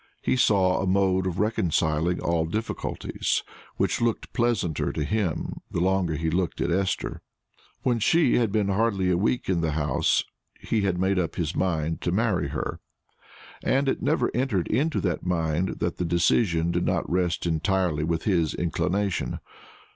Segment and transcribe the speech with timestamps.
[0.23, 3.43] He saw a mode of reconciling all difficulties,
[3.77, 7.21] which looked pleasanter to him the longer he looked at Esther.
[7.83, 10.23] When she had been hardly a week in the house,
[10.59, 12.79] he had made up his mind to marry her;
[13.63, 18.03] and it had never entered into that mind that the decision did not rest entirely
[18.03, 19.39] with his inclination.